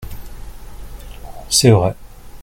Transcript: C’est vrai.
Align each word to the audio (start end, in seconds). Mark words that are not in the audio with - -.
C’est 1.47 1.69
vrai. 1.69 1.93